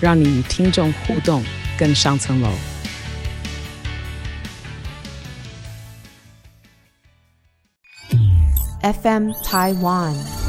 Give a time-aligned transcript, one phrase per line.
[0.00, 1.42] 让你与听众互动
[1.78, 2.50] 更上层楼。
[8.82, 10.47] FM Taiwan。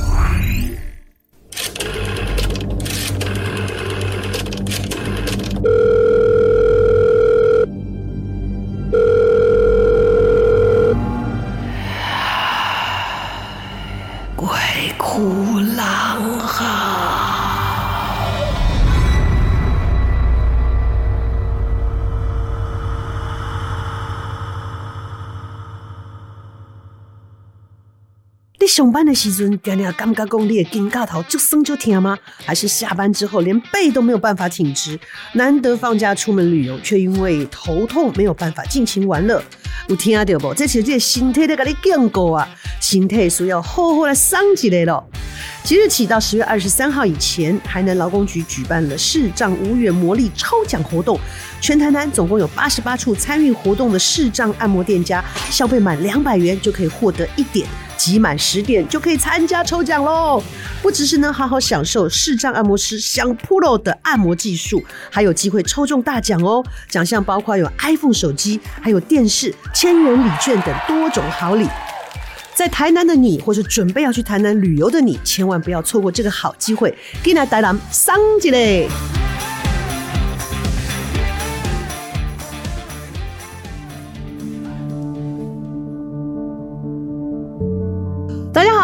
[28.80, 32.18] 上班的时阵，爹娘感觉讲你的肩胛头就酸就疼吗？
[32.46, 34.98] 还是下班之后连背都没有办法挺直？
[35.34, 39.44] 难得放假出门旅游，却因为头痛没有办法尽情玩乐。
[39.90, 40.54] 有听到不？
[40.54, 42.48] 这是这身体在跟你讲过啊，
[42.80, 45.06] 身体需要好好来桑一下了。
[45.62, 51.20] 即日起到十月二十三号以前，台南劳工局举办了视障无远魔力抽奖活动，
[51.60, 55.22] 全台南总共有八十八处参与活动的视障按摩店家，
[55.52, 57.68] 消费满两百元就可以获得一点。
[58.00, 60.42] 集满十点就可以参加抽奖喽！
[60.82, 66.64] 不只是能好好享受视障按摩师香扑肉的按摩技术，还有机会抽中大奖哦！
[66.90, 71.68] 奖项包括有 iPhone 手机、还有电视、千元礼券等多种好礼。
[72.56, 76.98] 在台南的你，或是准备要去台南旅游的你，千万不要错过这个好机会！
[77.22, 78.88] 给你带来桑吉嘞！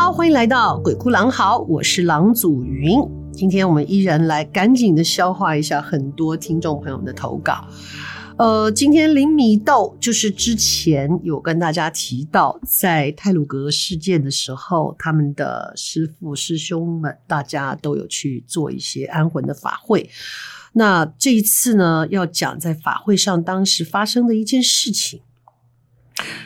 [0.05, 2.99] 好欢迎来到鬼哭狼嚎，我是郎祖云。
[3.33, 7.67] 今天我们依然来赶紧的消化一下很多听众朋友们的投稿。
[8.37, 20.07] 呃，今天林米豆就是之前有跟大家提到，在泰鲁阁事件的时候，他们的师父师兄们大家都有去做一些安魂的法会。
[20.73, 25.21] 那这一次呢，要讲在法会上当时发生的一件事情。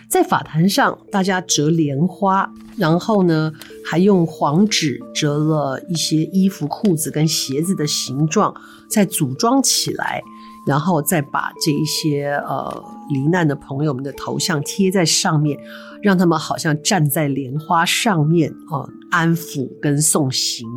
[0.09, 3.51] 在法坛上，大家折莲花，然后呢，
[3.85, 8.53] 还用黄纸折了一些衣服、裤子跟鞋子的形状，
[8.89, 10.21] 再组装起来，
[10.65, 15.59] 然后再把这一些呃罹难的朋友们的头像贴在上面，
[16.01, 20.67] 让他们好像站在莲花上面啊、呃，安抚跟送行。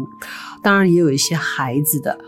[0.62, 2.18] 当然，也有一些孩子的，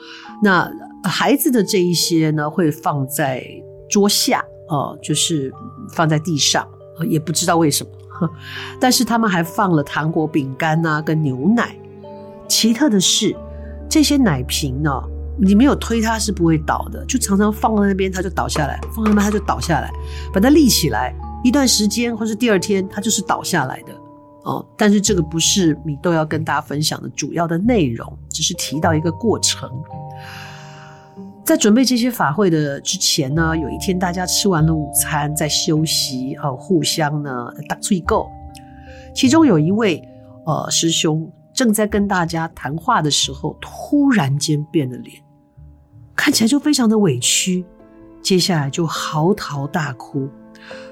[0.42, 0.70] 那
[1.04, 3.44] 孩子的这一些呢，会放在
[3.90, 4.42] 桌下。
[4.66, 5.52] 哦，就是
[5.92, 6.66] 放在地上，
[7.06, 7.90] 也不知道为什么。
[8.80, 11.76] 但是他们还放了糖果、饼干呐，跟牛奶。
[12.48, 13.34] 奇特的是，
[13.88, 14.90] 这些奶瓶呢，
[15.36, 19.90] 你没有推它是不会倒的，就常常放在那边，它就倒下来；放在那边，它就倒下来。
[20.32, 23.92] 把它立起来一段时间，或是第二天，它就是倒下来的。
[24.44, 29.68] 哦，但是这个不是米豆要跟大家分享的主要的内容，只是提到一个过程。
[31.44, 38.30] 在准备这些法会的之前呢，有一天大家吃完了午餐，在休息，呃，互相呢打趣够。
[39.14, 40.02] 其中有一位
[40.46, 45.22] 呃师兄正在跟大家谈话的时候，突然间变了脸，
[46.16, 47.64] 看起来就非常的委屈，
[48.22, 50.26] 接下来就嚎啕大哭。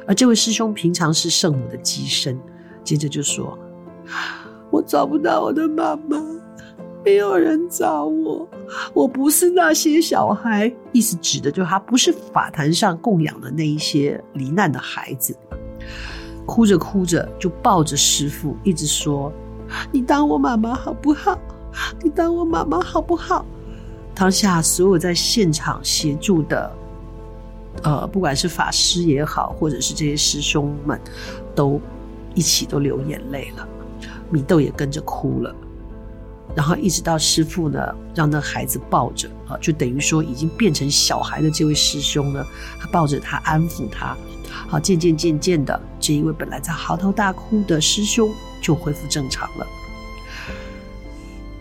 [0.07, 2.39] 而这位师兄平常是圣母的机身，
[2.85, 3.59] 接着就说
[4.71, 6.23] ：“我找不到我的妈妈。”
[7.05, 8.49] 没有人找我，
[8.95, 15.37] 我不是那些小孩，意思指的就是他不是法坛上供养的那一些罹难的孩子。
[16.47, 19.33] 哭着哭着就抱着师父，一直说
[19.93, 21.39] ：“你当我妈妈好不好？
[22.03, 23.45] 你当我妈妈好不好？”
[24.15, 26.71] 当下所有在现场协助的，
[27.83, 31.01] 呃，不管是法师也好，或者是这些师兄们，
[31.55, 31.81] 都
[32.35, 33.67] 一起都流眼泪了，
[34.31, 35.55] 米豆也跟着哭了。
[36.55, 42.47] 然后一直到师父呢，让那孩子抱着啊，就等于说已经变成小孩的这位师兄呢，
[42.79, 44.17] 他抱着他安抚他，
[44.69, 49.67] 好，渐渐渐渐的，这一位本来在嚎啕大哭的师兄就恢复正常了。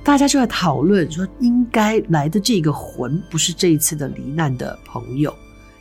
[0.04, 5.34] 大家就在讨论说，应该来的这个魂不是这一次的罹难的朋友，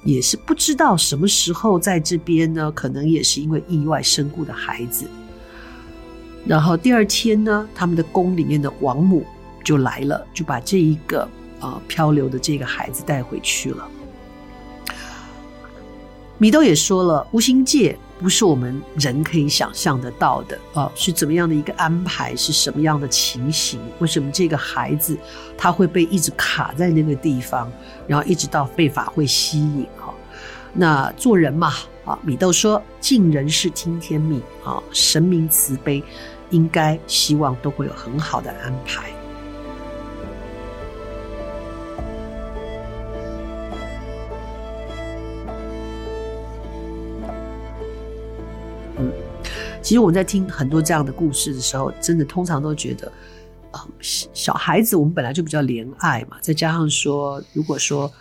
[0.05, 5.07] 也是不知道什么时候在这边呢，可能也是因为意外身故的孩子。
[6.47, 9.25] 然后第二天呢，他们的宫里面的王母
[9.63, 11.29] 就来了，就把这一个
[11.61, 13.87] 呃漂流的这个孩子带回去了。
[16.39, 23.79] 米豆也说了，无形界不是我们人可以想象得到的啊、呃，是怎么样的一个安排，是什么样的情形？
[23.99, 25.15] 为什么这个孩子
[25.59, 27.71] 他会被一直卡在那个地方，
[28.07, 29.87] 然后一直到被法会吸引？
[29.99, 30.15] 哈，
[30.73, 36.03] 那做人嘛，啊，米豆说，尽人事听天命啊，神明慈悲，
[36.51, 39.11] 应该希望都会有很好的安排。
[48.97, 49.13] 嗯
[49.83, 53.11] 其实我们在听很多这样的故事的时候，真的通常都觉得，
[53.71, 58.13] 啊、嗯，小孩子我们本来就比较怜爱嘛，再加上说，如果说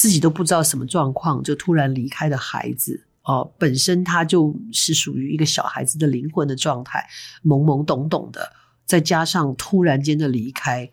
[0.00, 7.06] 自己都不知道什么状况就突然离开的孩子，哦，本身他就是属于一个小孩子的灵魂的状态，
[7.44, 8.50] 懵懵懂懂的，
[8.86, 10.90] 再加上突然间的离开，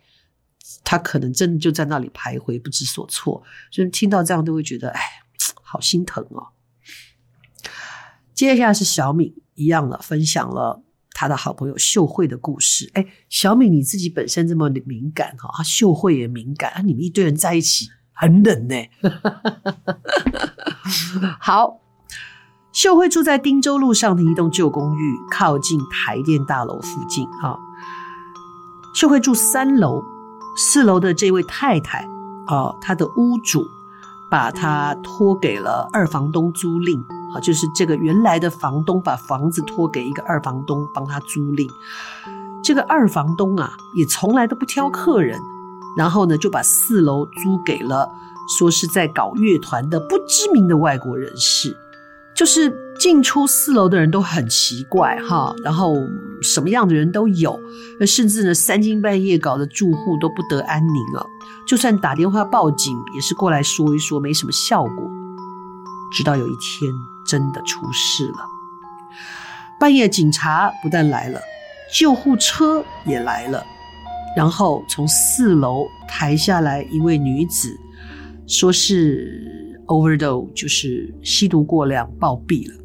[0.84, 5.02] 他可能真的就在那里徘徊不知所措，所以听到这样都会觉得，哎，
[5.62, 6.48] 好心疼哦。
[8.34, 9.34] 接下来是小敏。
[9.56, 10.84] 一样了，分享了
[11.14, 12.92] 他的好朋友秀慧的故事。
[12.94, 18.76] 哎，小敏，你自己本身这么敏感哈，啊，秀慧也敏感，啊，你们一堆人在一起很冷呢。
[21.40, 21.80] 好，
[22.72, 27.28] 秀慧住在汀州路上的一栋旧公寓，靠近台电大楼附近。
[27.42, 27.60] 哈，
[28.94, 30.04] 秀慧住三楼，
[30.58, 32.08] 四楼的这位太太，
[32.48, 33.66] 哦，她的屋主
[34.30, 37.02] 把她托给了二房东租赁。
[37.36, 41.70] 啊，就是这个原来的房东把房子托给一个二房东帮他租赁，
[42.64, 45.38] 这个二房东啊也从来都不挑客人，
[45.98, 48.08] 然后呢就把四楼租给了
[48.58, 51.76] 说是在搞乐团的不知名的外国人士，
[52.36, 55.96] 就是进出四楼的人都很奇怪哈，然后
[56.42, 57.60] 什么样的人都有，
[58.06, 61.26] 甚至呢三更半夜搞得住户都不得安宁啊，
[61.68, 65.12] 就算打电话报警也是过来说一说，没什么效果，
[66.14, 66.92] 直到有一天。
[67.30, 68.38] 真的出事了！
[69.78, 71.42] 半夜，警察不但来了，
[71.94, 73.62] 救护车也来了，
[74.38, 77.76] 然后从四楼抬下来一位女子，
[78.46, 82.76] 说是 overdose，就是吸毒过量暴毙了。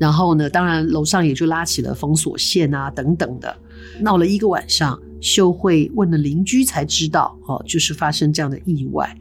[0.00, 3.56] 然后呢，当然楼上也就拉起了封锁线啊，等等的，
[4.00, 5.00] 闹了一个晚上。
[5.20, 9.16] 秀慧问了邻居才知道，哦，就是发生这样的意外。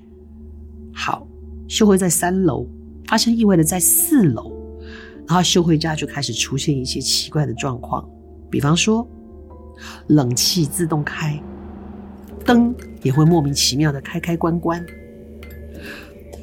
[0.92, 1.28] 好，
[1.68, 2.68] 秀慧在三楼，
[3.06, 4.52] 发生意外的在四楼。
[5.28, 8.04] 然后秀慧家就开始出现一些奇怪的状况，
[8.50, 9.08] 比方说，
[10.08, 11.40] 冷气自动开，
[12.46, 14.86] 灯也会莫名其妙的开开关关。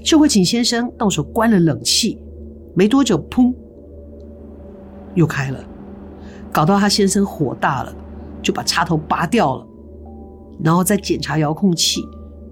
[0.04, 2.20] 秀慧请先生动手关了冷气，
[2.74, 3.54] 没多久，砰，
[5.14, 5.64] 又开了，
[6.52, 7.94] 搞到他先生火大了，
[8.42, 9.66] 就把插头拔掉了，
[10.62, 12.02] 然后再检查遥控器，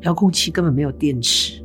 [0.02, 1.60] 遥控器根本没有电池，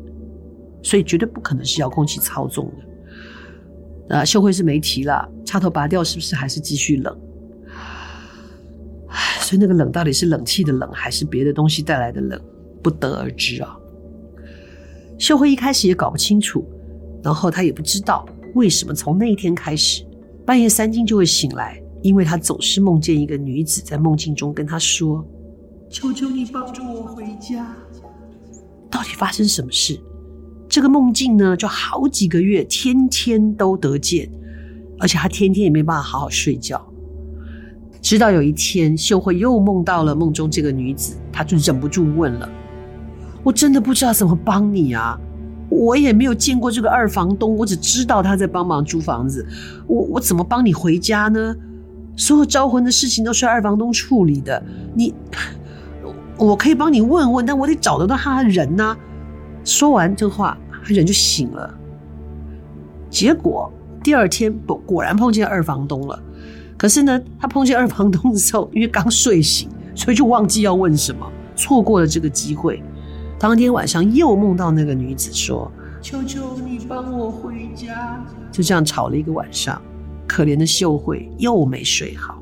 [0.82, 4.18] 所以绝对不可能是遥控器操纵的。
[4.18, 7.16] 呃，秀慧是没提了，插头拔掉是不是还是继续冷？
[9.46, 12.42] 所以那个冷到底是冷气的冷，还是别的东西带来的冷，
[12.82, 13.78] 不得而知啊。
[15.20, 16.66] 秀慧一开始也搞不清楚，
[17.24, 18.26] 然后她也不知道
[18.56, 20.04] 为什么从那一天开始，
[20.48, 25.24] 半夜三更就会醒来，因为她总是梦见一个女子在梦境中跟她说
[25.92, 27.76] ：“求求你帮助我回家。”
[28.90, 30.00] 到底发生什么事？
[30.68, 34.28] 这个梦境呢，就好几个月，天天都得见，
[35.00, 36.84] 而且她天天也没办法好好睡觉。
[38.06, 42.48] 直到有一天，秀慧又梦到了梦中这个女子，她就忍不住问了
[43.42, 45.20] ：“我真的不知道怎么帮你啊！
[45.70, 49.44] 我也没有见过这个二房东，我只知道他在帮忙租房子，
[49.88, 51.56] 我我怎么帮你回家呢？
[52.16, 55.12] 所有招魂的事情都是二房东处理的，你
[56.38, 58.96] 我可以帮你问问，但我得找得到他的人呢。”
[59.66, 61.74] 说完这话，他人就醒了。
[63.10, 66.22] 结果第二天果果然碰见二房东了。
[66.78, 72.82] 可是呢，他碰见二房东的时候，因为刚睡醒，所以就忘记要问什么，错过了这个机会。
[73.40, 79.82] 当天晚上又梦到那个女子说：“求求你帮我回家。”就这样吵了一个晚上。
[80.28, 82.42] 可怜的秀慧又没睡好，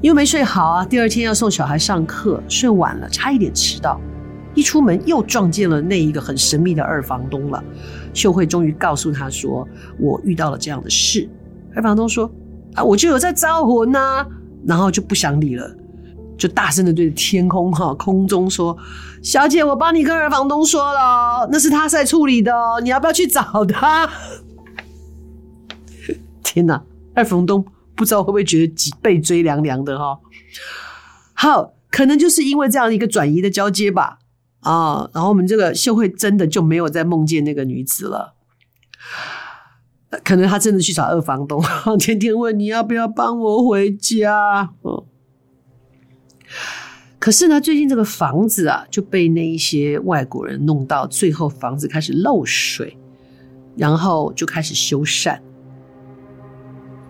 [0.00, 0.84] 又没睡好啊！
[0.84, 4.00] 第二天要送小孩上课，睡晚了，差一点迟到。
[4.54, 7.62] 一出门又撞见了那一个很神秘的二房东了。
[8.14, 9.68] 秀慧终于告诉他说
[10.00, 11.28] ：“我遇到了这样的事。”
[11.76, 12.30] 二房东说
[12.76, 14.24] ：“啊，我就有在招魂呐。”
[14.66, 15.76] 然后就不想理了，
[16.36, 18.76] 就大声的对着天空哈空中说
[19.22, 22.52] ：“小姐，我帮你跟二房东说了，那是他在处理的，
[22.82, 24.10] 你要不要去找他？”
[26.42, 26.82] 天哪，
[27.14, 27.64] 二房东
[27.94, 30.18] 不知道会不会觉得脊背椎凉凉的哈？
[31.34, 34.18] 好，可能就是因为这样一个转移的交接吧。
[34.62, 38.34] 啊，然后我们这个秀慧真的就没有再梦见那个女子了。
[40.24, 41.62] 可能他真的去找二房东，
[41.98, 44.70] 天天问你要不要帮我回家。
[44.82, 45.04] 嗯，
[47.18, 52.96] 可是呢，最近这个房子啊就被那一些外国人弄到，最后房子开始漏水，
[53.76, 55.38] 然后就开始修缮。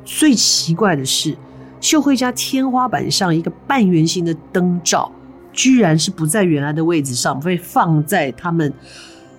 [0.05, 1.37] 最奇怪的是，
[1.81, 5.11] 秀慧家天花板上一个半圆形的灯罩，
[5.53, 8.73] 居然是不在原来的位置上，被放在他们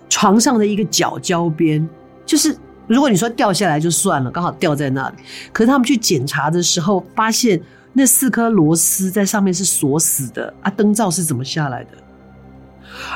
[0.10, 1.88] 床上的一个角角边，
[2.26, 2.58] 就是。
[2.88, 5.16] 如果你说掉下来就算了，刚好掉在那里。
[5.52, 10.70] 可是他们去检查的时候，发现那四颗螺丝在上面是锁死的啊！
[10.72, 11.90] 灯罩是怎么下来的？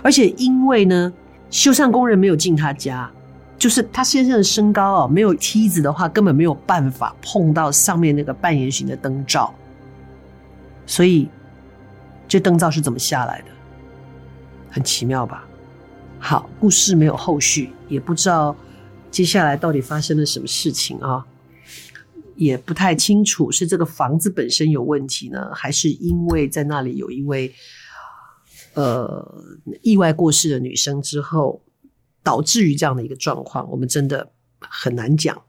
[0.04, 1.14] 而且因为呢，
[1.50, 3.10] 修缮工人没有进他家，
[3.58, 9.54] 就是他先生的身高哦，没有梯子的话，根本没有办法碰到上面那个半圆形的灯罩。
[10.86, 11.30] 所以
[12.28, 13.46] 这灯罩是怎么下来的？
[14.70, 15.46] 很奇妙吧？
[16.20, 18.56] 好，故事没有后续，也不知道。
[19.12, 21.28] 接下来到底发生了什么事情啊？
[22.38, 27.54] 也不太清楚，是这个房子本身有问题呢，还是因为在那里有一位
[28.74, 29.44] 呃
[29.84, 31.62] 意外过世的女生之后，
[32.24, 33.70] 导致于这样的一个状况？
[33.70, 35.40] 我们真的很难讲。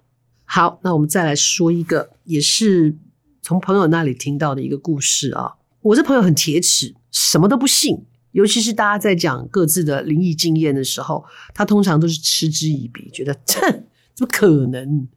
[0.44, 2.94] 好，那我们再来说一个，也是
[3.40, 5.54] 从朋友那里听到的一个故事啊。
[5.80, 8.04] 我这朋友很铁齿，什么都不信。
[8.32, 11.24] 尤其是大家在讲各自的灵异经验的时候，
[11.54, 13.60] 他通常都是嗤之以鼻，觉得这
[14.14, 15.08] 怎么可能？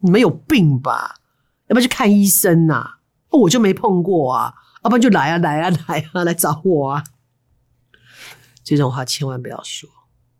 [0.00, 1.16] 你们有病吧？
[1.68, 2.96] 要不要去看医生呐？
[3.30, 4.54] 我就没碰过啊，
[4.84, 7.04] 要不然就来啊来啊来啊 来找我啊！
[8.62, 9.88] 这种话千万不要说。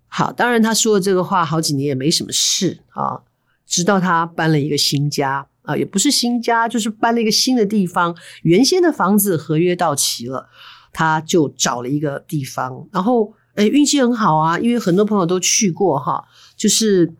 [0.09, 3.23] 好，当然他说的这个话好几年也没什么事啊，
[3.67, 10.49] 直到他搬了一个新家啊，也不是新家，就是搬了一个新的地方，原先的房子合约到期了。
[10.99, 16.25] 他就找了一个地方，然后诶运气很好啊，因为很多朋友都去过哈，
[16.57, 17.13] 就是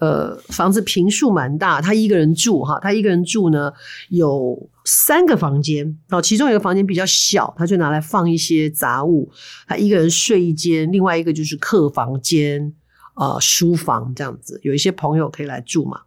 [0.00, 3.72] 呃房子坪数蛮大，他一个人住哈，他一个人住呢
[4.08, 9.30] 有三个房间，然后，其中一个房间比较小，他就拿来放一些杂物，
[9.68, 12.74] 他一个人睡一间，另外一个就是客房间，
[13.14, 16.00] 呃书房这样子，有一些朋友可以来住嘛，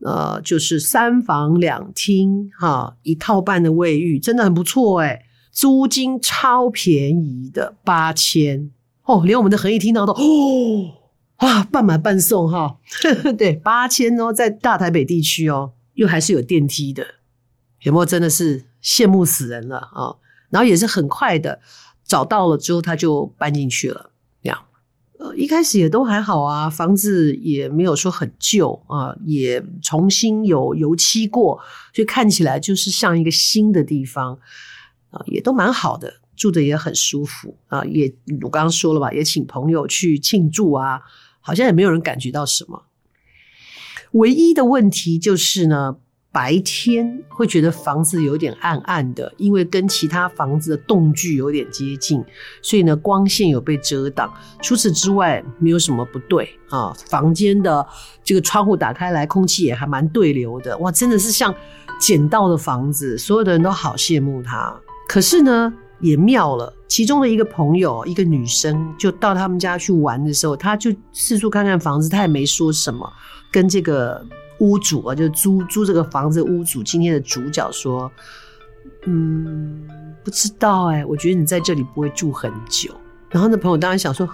[0.00, 5.20] 呃就是三房两厅哈，一套半的卫浴，真的很不错诶。
[5.54, 8.72] 租金超便宜的八千
[9.04, 10.94] 哦，连我们的恒毅听到都哦
[11.38, 12.78] 哇，半买半送哈，
[13.38, 17.06] 对，八千哦，在大台北地区哦，又还是有电梯的，
[17.82, 18.04] 有没有？
[18.04, 20.16] 真的是羡慕死人了啊、
[20.50, 21.60] 然后也是很快的
[22.04, 24.10] 找到了之后，他就搬进去了。
[24.42, 24.58] 这样，
[25.18, 31.60] 呃，一开始也都还好啊，房子也没有说很旧啊，也重新有油漆过，
[31.92, 34.38] 所以看起来就是像一个新的地方。
[35.26, 37.84] 也都蛮好的，住的也很舒服啊。
[37.84, 41.00] 也我刚刚说了吧，也请朋友去庆祝啊，
[41.40, 42.84] 好像也没有人感觉到什么。
[44.12, 45.96] 唯一的问题就是呢，
[46.30, 52.24] 白天会觉得房子有点暗暗的，因为跟其他房子的栋距有点接近，
[52.62, 54.32] 所以呢，光线有被遮挡。
[54.62, 56.92] 除此之外，没有什么不对啊。
[57.08, 57.84] 房间的
[58.22, 60.78] 这个窗户打开来，空气也还蛮对流的。
[60.78, 61.52] 哇，真的是像
[62.00, 64.80] 捡到的房子，所有的人都好羡慕它。
[65.08, 66.74] 可是呢，也妙了。
[66.88, 73.10] 其中的一个朋友，一个女生，就到他们家去玩的时候，她就四处看看房子，她也没说什么。
[73.50, 74.24] 跟这个
[74.60, 78.10] 屋主啊，就租租这个房子的屋主，今天的主角说
[79.06, 79.86] ：“嗯，
[80.24, 82.94] 不知道哎、我觉得你在这里不会住很久。”
[83.34, 84.28] 然后那朋友当然想说：“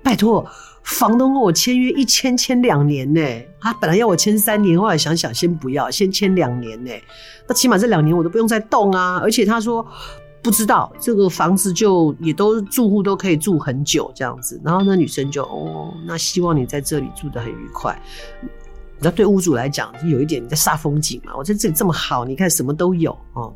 [0.00, 0.46] 拜托，
[0.84, 6.92] 房东跟我签约一签签两年呢、欸，啊，本来要我签三年，后来想想先不要，先签两年呢、
[7.48, 9.18] 那起码这两年我都不用再动啊。
[9.20, 9.84] 而且他说
[10.40, 14.60] 不知道这个房子就也都住户都可以住很久这样子。
[14.64, 18.00] 然后那女生就哦，那希望你在这里住得很愉快。
[19.00, 21.32] 那对屋主来讲，有一点你在煞风景嘛。
[21.36, 23.52] 我在这里这么好，你看什么都有哦。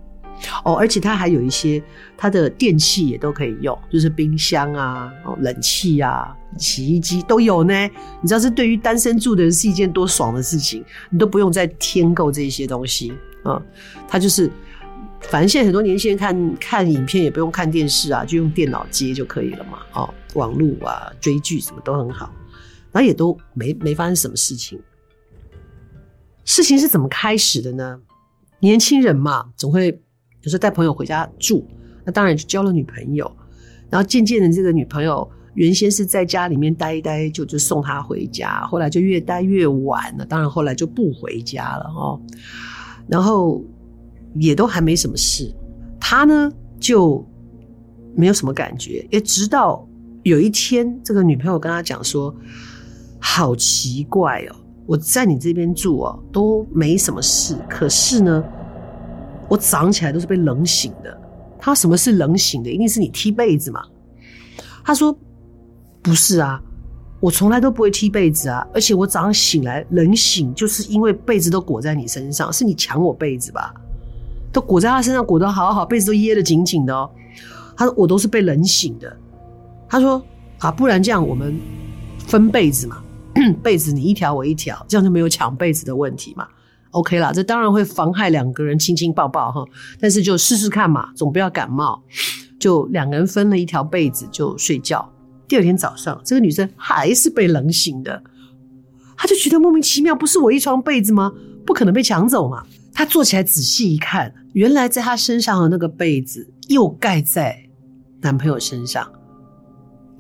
[0.64, 1.82] 哦，而且它还有一些，
[2.16, 7.74] 它的电器也都可以用，就是冰箱啊、哦冷气啊、洗衣机都有呢。
[8.20, 13.60] 你知道，这对于单身住的人是一件多爽的事情，你都不用再添购这些东西啊、
[14.06, 14.50] 它就是，
[15.22, 19.78] 反正现在很多年轻人看看影片也不用看电视啊，就用电脑接就可以了嘛。
[19.94, 22.30] 哦，网络啊、追剧什么都很好，
[22.92, 24.80] 然后也都没没发生什么事情。
[26.44, 28.00] 事情是怎么开始的呢？
[28.60, 30.00] 年轻人嘛，总会。
[30.48, 31.62] 有时候带朋友回家住，
[32.06, 33.30] 那当然就交了女朋友，
[33.90, 42.18] 然后渐渐的，这个女朋友原先是在家里面待一待，就就送她回家，后来就越待越晚了，当然后来就不回家了哦，
[43.06, 43.62] 然后
[44.36, 45.54] 也都还没什么事，
[46.00, 46.50] 他呢
[46.80, 47.22] 就
[48.16, 49.86] 没有什么感觉，也直到
[50.22, 52.34] 有一天，这个女朋友跟他讲说
[53.20, 58.42] ：“好奇怪哦，我在你这边住哦，都没什么事，可是呢，
[59.48, 61.16] 我早上起来都是被冷醒的。”
[61.60, 62.70] 他什么是冷醒的？
[62.70, 63.82] 一定是你踢被子嘛？
[64.84, 65.12] 他说
[66.00, 66.62] ：“不是啊，
[67.18, 73.74] 我从来都不会踢被子啊，而且我早上醒来冷醒，就是因为被子都裹在你身上，是你抢我被子吧？
[74.52, 77.10] 都裹在他身上，裹得好好，被子都掖得紧紧的哦。”
[77.76, 79.14] 他说：“我都是被冷醒的。”
[79.88, 80.22] 他说
[80.58, 81.58] ：“啊，不然这样我们
[82.18, 83.02] 分被子嘛，
[83.64, 86.46] 被子你一条我一条，这样就没有抢被子的问题嘛。”
[86.90, 89.64] OK 啦，这当然会妨害两个人亲亲抱抱哈，
[90.00, 92.02] 但是就试试看嘛，总不要感冒。
[92.58, 95.08] 就两个人分了一条被子就睡觉。
[95.46, 98.22] 第二天早上，这个女生还是被冷醒的，
[99.16, 101.32] 她就觉得莫名其妙，不是我一床被子吗？
[101.64, 102.64] 不可能被抢走嘛。
[102.92, 107.68] 她坐起来仔细一看，原来在她身上的那个被子又盖在
[108.22, 109.08] 男朋友身上。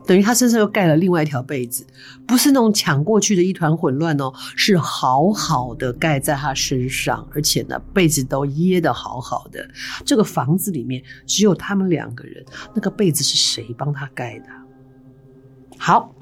[0.08, 1.86] 等于他身上又盖了另外一条被子，
[2.26, 9.68] 不是那种抢过去的一团混乱哦，是好好的盖在他身上，而且呢，被子都掖得好好的。
[10.06, 12.42] 这个房子里面只有他们两个人，
[12.74, 14.46] 那个被子是谁帮他盖的？
[15.76, 16.14] 好，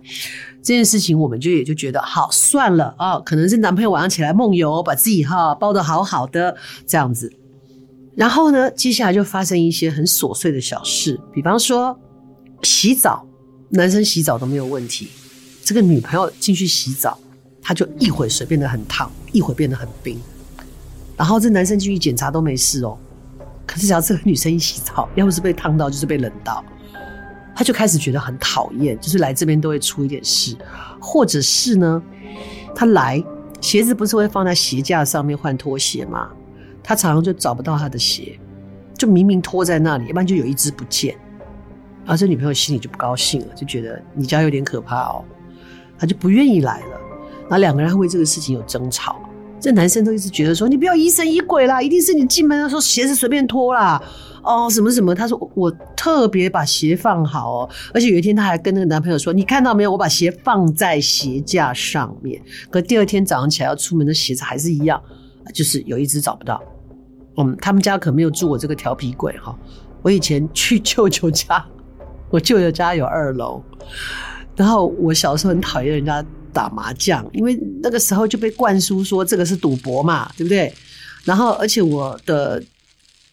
[0.57, 6.57] 这件事情我们就也就觉得好算了啊，可能是男朋友晚上起来梦游，把自己哈包得好好的
[6.89, 7.33] 这样子。
[8.17, 11.97] 然后呢，接下来就发生一些很琐碎的小事，比方说
[12.65, 13.25] 洗澡。
[13.69, 15.09] 男生洗澡都没有问题，
[15.65, 17.19] 这个女朋友进去洗澡，
[17.61, 20.21] 他就一会水变得很烫，一会变得很冰，
[21.17, 22.97] 然后这男生进去检查都没事哦。
[23.67, 26.65] 可是只要这个女生一洗澡，要不是被烫到，就是被冷到，
[27.57, 30.57] 他就开始觉得很讨厌，就是来这边都会出一点事，
[31.01, 32.01] 或者是呢，
[32.73, 33.23] 他来
[33.61, 36.31] 鞋子不是会放在鞋架上面换拖鞋吗？
[36.85, 38.39] 他常常就找不到他的鞋，
[38.97, 41.17] 就明明拖在那里，要不然就有一只不见。
[42.07, 45.25] 然后这女朋友心里就不高兴了，就觉得你家有点可怕哦，
[45.99, 47.01] 她就不愿意来了。
[47.43, 49.21] 然后两个人还为这个事情有争吵。
[49.59, 54.01] 这男生都一直觉得说，你不要疑神疑鬼啦，一定是你进门的时候鞋子随便脱啦，
[54.45, 55.13] 哦什么什么。
[55.13, 62.41] 他说我特别把鞋放好哦，而且有一天他还跟那个男朋友说，你看到没有，我把鞋放在鞋架上面。
[62.71, 65.03] 可第二天早上起来要出门的鞋子还是一样，
[65.53, 66.63] 就是有一只找不到。
[67.39, 69.59] 嗯，他们家可没有住我这个调皮鬼哈。
[70.03, 71.67] 我以前去舅舅家。
[72.31, 73.63] 我舅舅家有二楼，
[74.57, 80.73] 然后我小时候很讨厌人家打麻将，因为那个时候就被灌输说这个是赌博嘛，对不对？
[81.25, 82.63] 然后而且我的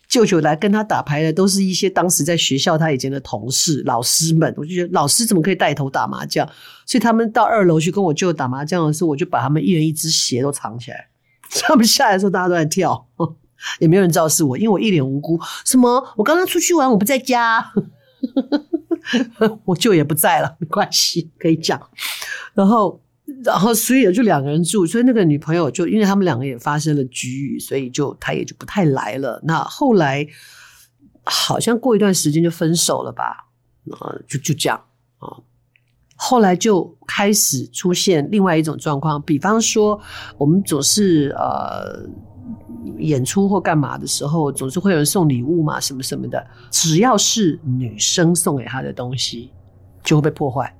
[0.09, 6.47] 舅舅来跟他打牌的都是一些当时在学校他以前的同事、老师们，我就觉得老师怎么可以带头打麻将？
[6.85, 11.07] 所以他们到二楼去跟我舅舅打麻将的时候，我就把他们一人一只鞋都藏起来，
[11.63, 13.07] 他们下来的时候大家都在跳，
[13.79, 15.39] 也没有人知道是我，因为我一脸无辜。
[15.65, 16.13] 什么？
[16.17, 17.71] 我刚刚出去玩，我不在家。
[19.65, 21.79] 我舅也不在了，没关系，可以讲。
[22.53, 23.01] 然后，
[23.43, 29.41] 然后，所以也就两个人住，所以那个女朋友就因为他们两个也发生了局域，所以就他也就不太来了。
[29.43, 30.25] 那后来
[31.23, 33.47] 好像过一段时间就分手了吧？
[33.91, 34.81] 啊，就就这样
[35.17, 35.37] 啊。
[36.15, 39.99] 后来就开始出现另外一种状况，比方说
[40.37, 42.07] 我们总是呃。
[42.97, 46.45] 演出或干嘛的时候，总是会有人送礼物嘛，什么什么的。
[46.69, 49.51] 只要是女生送给他的东西，
[50.03, 50.75] 就会被破坏。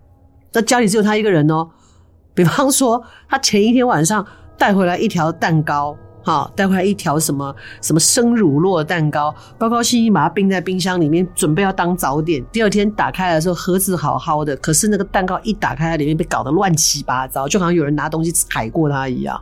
[0.51, 1.69] 那家里只有他一个人哦。
[2.35, 4.25] 比方说，他前一天晚上
[4.57, 12.43] 带回来一条蛋糕，哈，带回来一条什么什么生乳酪蛋糕，高高兴兴把它冰在冰箱里面，准备要当早点。
[12.51, 19.39] 第二天打开的时候，盒子好好的，可是那个蛋糕一打开，里面被搞得乱七八糟，就好像有人拿东西踩过它一样。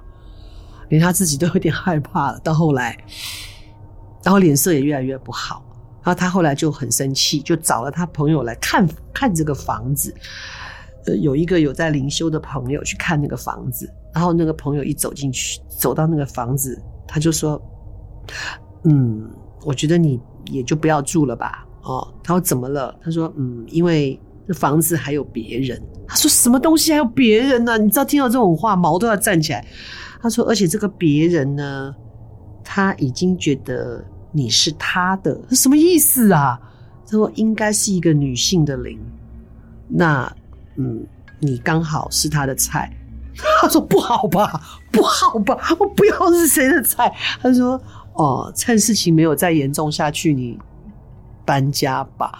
[0.91, 2.39] 连他自己都有点害怕了。
[2.41, 2.95] 到后来，
[4.23, 5.65] 然后脸色也越来越不好。
[6.04, 10.13] 然后他后来就很生气，就找了他朋友来看看这个房子。
[11.06, 17.60] 呃，有一个有在灵修的朋友去看那个房子，然后那个朋友一走进去，走到那个房子，他就说
[18.86, 19.27] ：“嗯，
[19.63, 20.19] 我觉得你
[20.51, 22.95] 也就不要住了吧。”哦，他说怎么了？
[23.04, 29.65] 他说：“嗯，因为这房子还有别人。”他说：“什么东西还有别人呢？”你知道听到这种话，毛都要站起来。
[30.21, 31.95] 他说：“而且这个别人呢，
[32.63, 36.60] 他已经觉得你是他的，什么意思啊？”
[37.05, 38.99] 他说：“应该是一个女性的灵，
[39.88, 40.31] 那
[40.75, 41.05] 嗯，
[41.39, 42.95] 你刚好是他的菜。”
[43.62, 47.81] 他说：“不好吧，不好吧，我不要是谁的菜。”他说
[48.13, 50.60] ：“哦，趁事情没有再严重下去，你
[51.45, 52.38] 搬家吧。”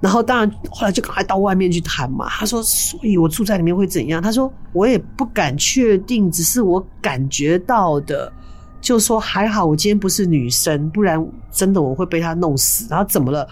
[0.00, 2.28] 然后当然后来就赶快到外面去谈嘛。
[2.28, 8.32] 他说：“所以我住在里面会怎样？”他说：“我也不敢确定，只是我感觉到的，
[8.80, 13.46] 就说还好我今天不是女生，不然真的我会被他弄死。”然后怎么了？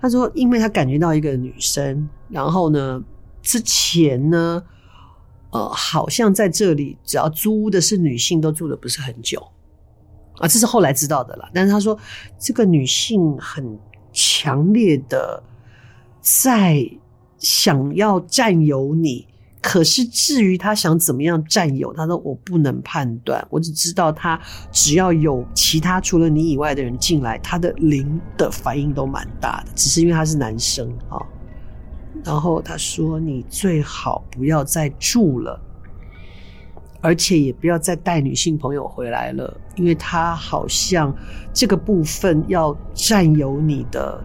[0.00, 3.02] 他说：“因为他感觉到一个女生，然后呢，
[3.40, 4.62] 之前呢，
[5.50, 9.40] 呃，好像在这里只要租的是女性，都住的不是很久
[10.38, 11.48] 啊，这是后来知道的啦。
[11.54, 11.96] 但是他说，
[12.38, 13.78] 这个女性很
[14.12, 15.42] 强烈的
[16.28, 16.84] 在
[17.38, 19.28] 想要占有你。
[19.62, 24.40] 可是至于他想怎么样占有，他说我不能判断，我只知道他
[24.72, 29.72] 只要有其他除了你以外的人进来，他的灵的反应都蛮大的。
[29.74, 31.18] 只是因为他是男生啊，
[32.24, 35.60] 然后他说你最好不要再住了，
[37.00, 41.12] 而且也不要再带女性朋友回来了，因为他好像
[41.52, 44.22] 这个部分要占有你的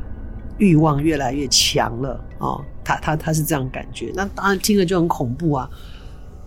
[0.61, 2.63] 欲望越来越强了哦。
[2.83, 5.69] 他他他是这样感觉，那当然听了就很恐怖啊，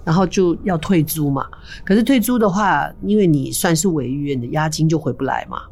[0.05, 1.46] 然后就要退租嘛。
[1.85, 5.62] 可是退租的话，因为你算是违约，你的押金就回不来嘛，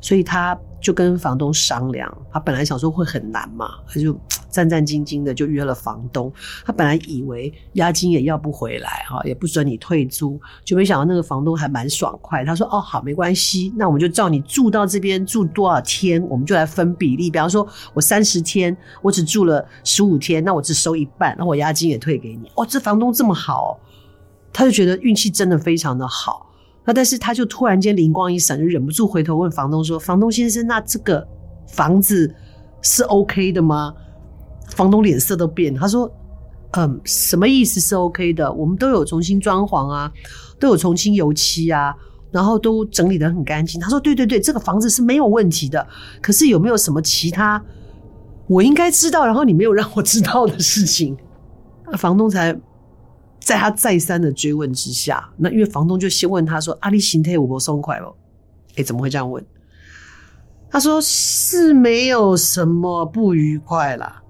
[0.00, 2.12] 所以他就跟房东商量。
[2.32, 4.18] 他本来想说会很难嘛，他就。
[4.54, 6.32] 战战兢兢的就约了房东，
[6.64, 17.28] 他本来以为押金也要不回来哈，也不准你退租，就没想到那个房东还蛮爽快，他说：“哦，好，没关系，那我们就照你住到这边住多少天，我们就来分比例。
[17.32, 22.48] 比方说，我三十天，我只住了十五天，那我只收一半，那我押金也退给你。
[22.54, 23.80] 哦，这房东这么好，
[24.52, 26.48] 他就觉得运气真的非常的好。
[26.84, 31.26] 那但是他就突然间灵光一闪，就忍不住回头问房东说：‘房东先生，那这个
[31.66, 32.34] 房子
[32.82, 33.94] 是 OK 的吗？’
[34.76, 36.10] 房东脸色都变，他说
[36.72, 38.52] ：“嗯，什么意思是 OK 的？
[38.52, 40.12] 我们都有重新装潢啊，
[40.58, 41.94] 都有重新油漆啊，
[42.30, 45.86] 然后都整理得很干净。”他说：“对对对，这个房子是没有问题的。
[46.20, 47.62] 可是有没有什么其他
[48.46, 51.16] 我应该知道，然后你没有让我知道的事情？”
[51.96, 52.58] 房东才
[53.44, 58.14] 在他再三的追问之下，那因为房东就先问他说：“阿里形态我不松快哦？”
[58.76, 59.44] 哎，怎么会这样问？
[60.70, 64.22] 他说：“是没有什么不愉快啦。”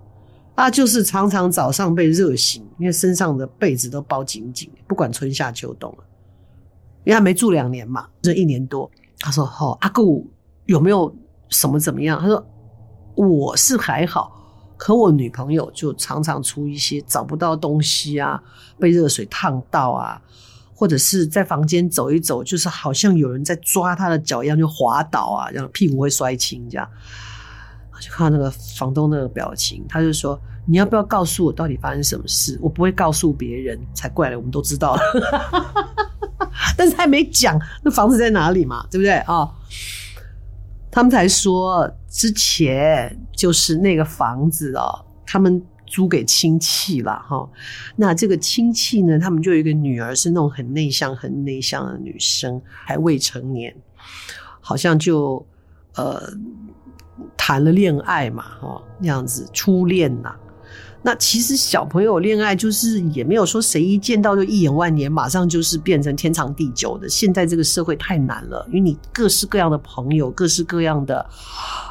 [0.56, 5.96] 啊，就是常常早上被热醒，因为身上的被子都包紧紧，不管春夏秋冬。
[7.04, 8.90] 因为他没住两年嘛，这一年多。
[9.20, 10.28] 他说：“哦，阿顾
[10.66, 11.14] 有没有
[11.48, 12.44] 什么怎么样？”他说
[13.14, 14.43] ：“我是还好，
[14.84, 18.38] 可我女朋友就常常出一些找不到东西啊，
[18.78, 20.20] 被热水烫到啊，
[20.74, 26.86] 或者是在房间走一走，就是好像有人在抓她的脚一样，就滑倒啊，这样屁股会摔青这样。”
[27.98, 32.58] 就看到那个房东那个表情，他就说：“你要不要告诉我到底发生什么事？
[32.60, 35.00] 我不会告诉别人才怪了，我们都知道了。
[36.76, 39.50] 但是他还没讲那房子在哪里嘛，对不对啊、哦？
[40.90, 47.50] 他们才说之前就是那个房子哦，他们租给亲戚了哈、
[47.96, 53.74] 那这个亲戚呢，他们就有一个女儿是那种很内向、很内向的女生，还未成年，
[54.60, 55.44] 好像就
[55.96, 56.32] 呃。”
[57.36, 60.34] 谈了恋爱嘛，哈，那样子初恋呐。
[61.06, 67.06] 那其实小朋友恋爱就是也没有说谁一见到就一眼万年，马上就是变成天长地久的。
[67.06, 71.26] 现在这个社会太难了，因为你各式各样的朋友，各式各样的，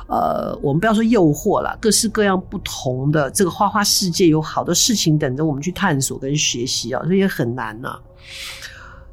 [0.08, 8.00] 呃，我们不要说诱惑啦，各式各样不同的这个花花世界，有好多事情等着我们去探索跟学习啊，所以也很难呐。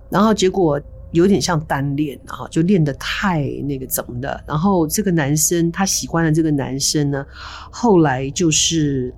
[0.08, 0.80] 然后结果。
[1.12, 7.26] 有点像单恋，然后就练得太那个怎么的，然后这个男生他喜欢的这个男生呢，
[7.68, 9.12] 后来就是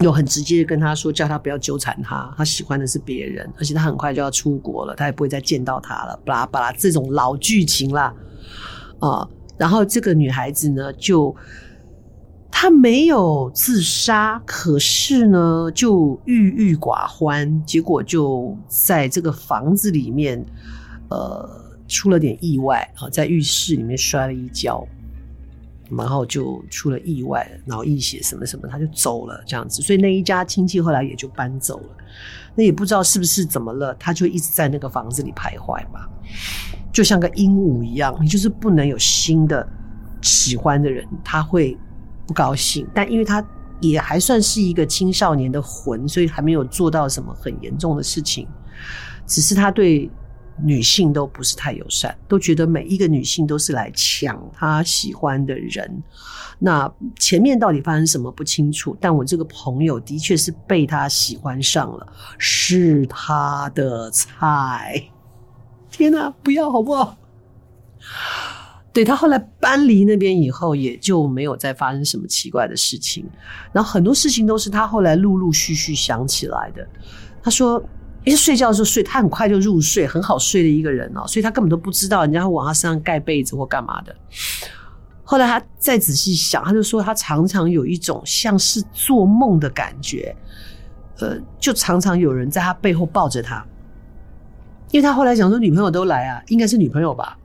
[0.00, 8.14] 有很直接的跟他说，叫他不要纠缠他，他喜欢的是别人，而且他很快就要出国了，他也不会再见到他了，巴拉巴拉这种老剧情啦，
[8.98, 11.34] 啊，然后这个女孩子呢，就
[12.50, 20.44] 她没有自杀，可是呢，就郁郁寡欢，结果就在这个房子里面。
[21.10, 21.44] 呃，
[21.88, 24.86] 出了点意外啊，在浴室里面摔了一跤，
[25.96, 29.82] 然后就出了意外，脑溢血什么什么，他就走了这样子。
[29.82, 31.96] 所以那一家亲戚后来也就搬走了。
[32.54, 36.06] 那也不知道是不是怎么了，他就一直在那个房子里徘徊嘛，
[36.92, 38.16] 就像个鹦鹉一样。
[38.20, 39.66] 你就是不能有新的
[40.22, 41.76] 喜欢的人，他会
[42.26, 42.86] 不高兴。
[42.94, 43.44] 但因为他
[43.80, 48.46] 也还算是一个青少年的魂，所以还没有做到什么很严重的事情，
[49.26, 50.10] 只是他对。
[50.62, 56.02] 女性都不是太友善，都觉得每一个女性都是来抢她喜欢的人。
[56.58, 65.02] 那前面到底发生什么不清楚，但我这个朋友的确是被他喜欢上了，是他的菜。
[65.90, 67.16] 天哪，不要好不好？
[68.92, 73.24] 对，他后来搬离那边以后，也就没有再发生什么奇怪的事情。
[73.72, 76.86] 然后很多事情都是他后来陆陆续续想起来的。
[77.42, 77.82] 他说。
[78.24, 84.14] 一睡觉的时候睡，他很快就入睡，很好睡的一个人哦，所以他根本都不知道人家会往他身上盖被子或干嘛的。
[85.24, 90.36] 后来他再仔细想，他就说他常常有一种像是做梦的感觉，
[91.20, 93.64] 呃，就常常有人在他背后抱着他，
[94.90, 97.38] 因为他后来想说女朋友都来啊，应该是女朋友吧？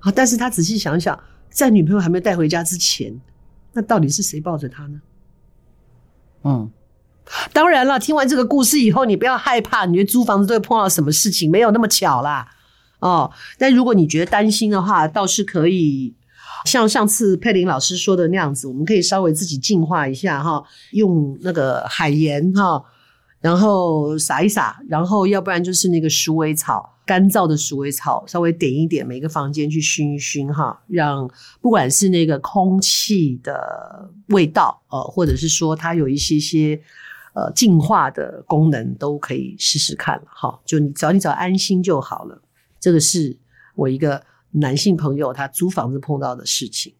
[0.00, 1.18] 啊，但是他仔细想想，
[1.50, 3.14] 在女朋友还没带回家之前，
[3.72, 5.00] 那到底是谁抱着他呢？
[6.44, 6.70] 嗯，
[7.52, 11.50] 当然了，听完这个故事以后，你不要害怕，你觉得租房子都会碰到什么事情？
[11.50, 12.46] 没有那么巧啦。
[13.00, 16.14] 哦，但如果你觉得担心的话，倒是可以
[16.64, 20.62] 像上次佩玲老师说的那样子，我们可以稍微自己净化一下哈，
[20.92, 22.82] 用那个海盐哈，
[23.40, 36.80] 然后撒一撒，然后要不然就是那个鼠尾草，干燥的鼠尾草，稍微点一点，每个房间去熏一熏哈，让不管是那个空气的味道，呃，或者是说它有一些些
[37.38, 40.58] 呃净化的功能，都可以试试看了哈。
[40.64, 42.42] 就你只要你只要安心就好了。
[42.80, 43.36] 这个是
[43.76, 44.20] 我一个
[44.50, 46.92] 男性朋友，他租房子碰到的事情。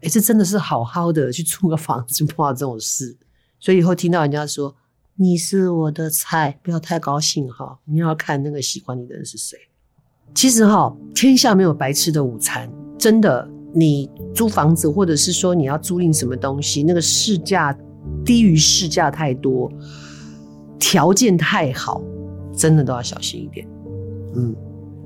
[0.00, 3.16] 诶，这真的是好好的去租个房子碰到这种事，
[3.60, 4.74] 所以以后听到人家说
[5.14, 7.78] 你是我的菜，不要太高兴哈。
[7.84, 9.56] 你要看那个喜欢你的人是谁。
[10.34, 12.68] 其实哈，天下没有白吃的午餐，
[12.98, 13.48] 真的。
[13.78, 17.76] 你租房子，或者是说你要租赁什么东西，那个市价
[18.24, 19.70] 低于市价太多，
[20.78, 22.00] 条件太好，
[22.56, 23.66] 真的都要小心一点。
[24.34, 24.54] 嗯。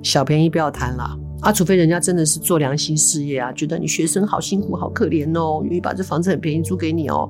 [0.03, 1.53] 小便宜不要贪了啊！
[1.53, 7.29] 除非人家真的是做良心事业啊，觉得你学生好辛苦、好可怜哦，愿意把这房子很便宜租给你哦。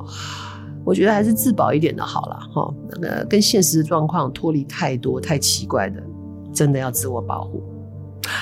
[0.85, 2.73] 我觉得还是自保一点的好了哈。
[2.93, 6.01] 那个跟现实的状况脱离太多、太奇怪的，
[6.55, 7.61] 真的要自我保护。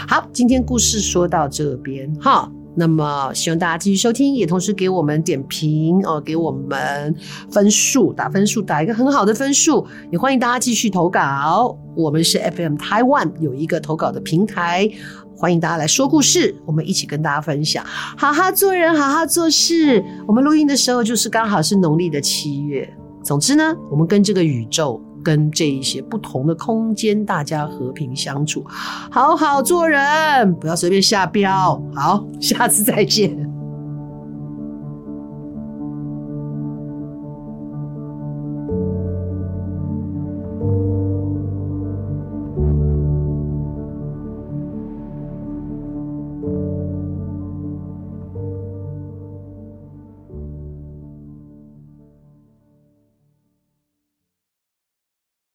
[0.07, 2.53] 好，今天故事说到这边哈。
[2.79, 7.13] 那么希望大家继续收听，也同时给我们点评哦，给我们
[7.51, 9.85] 分数，打分数，打一个很好的分数。
[10.13, 14.89] 也欢迎大家继续投稿，我们是 FM Taiwan 有一个投稿的平台，
[15.37, 17.85] 欢迎大家来说故事，我们一起跟大家分享，
[18.17, 20.05] 好好做人，好好做事。
[20.29, 22.89] 我们录音的时候就是刚好是农历的七月。
[23.25, 25.03] 总之呢，我们跟这个宇宙。
[25.23, 28.65] 跟这一些不同的空间，大家和平相处，
[29.11, 31.83] 好好做人，不要随便下标。
[31.95, 33.58] 好，下次再见。